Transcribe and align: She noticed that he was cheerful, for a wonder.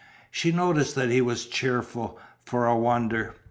She 0.31 0.51
noticed 0.51 0.95
that 0.95 1.11
he 1.11 1.21
was 1.21 1.45
cheerful, 1.45 2.17
for 2.43 2.65
a 2.65 2.75
wonder. 2.75 3.35